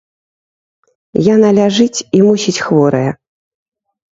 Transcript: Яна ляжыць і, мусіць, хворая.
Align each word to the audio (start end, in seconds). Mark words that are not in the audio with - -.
Яна 1.35 1.49
ляжыць 1.59 1.99
і, 2.07 2.19
мусіць, 2.31 2.57
хворая. 2.67 3.09